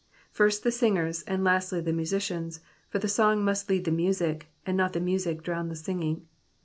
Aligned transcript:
First 0.31 0.63
the 0.63 0.71
singers, 0.71 1.21
and 1.27 1.43
lastly 1.43 1.79
the 1.79 1.93
musicians, 1.93 2.59
for 2.89 2.97
the 2.97 3.07
song 3.07 3.45
must 3.45 3.69
lead 3.69 3.85
the 3.85 3.91
music, 3.91 4.47
and 4.65 4.75
not 4.75 4.93
the 4.93 4.99
music 4.99 5.43
drown 5.43 5.69
the 5.69 5.75
singing. 5.75 6.25